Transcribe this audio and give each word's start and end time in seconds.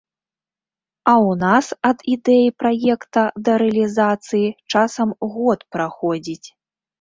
А 1.09 1.13
ў 1.29 1.33
нас 1.43 1.65
ад 1.89 1.99
ідэі 2.13 2.47
праекта 2.61 3.23
да 3.51 3.59
рэалізацыі 3.63 4.47
часам 4.77 5.09
год 5.35 5.59
праходзіць! 5.77 6.47